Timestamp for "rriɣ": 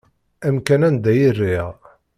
1.37-1.73